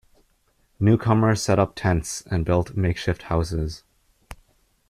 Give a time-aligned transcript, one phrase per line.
[0.79, 3.83] Newcomers set up tents and built makeshift houses.